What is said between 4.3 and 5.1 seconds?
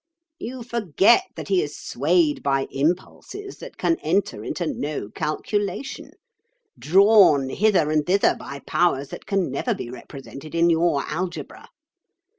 into no